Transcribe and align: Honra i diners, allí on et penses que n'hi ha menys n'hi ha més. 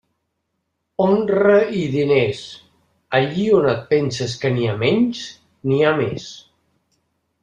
Honra 1.03 1.57
i 1.79 1.81
diners, 1.95 2.39
allí 3.17 3.45
on 3.57 3.67
et 3.73 3.83
penses 3.91 4.33
que 4.45 4.51
n'hi 4.55 4.65
ha 4.71 4.79
menys 4.85 5.21
n'hi 5.73 5.83
ha 5.83 5.93
més. 6.01 6.27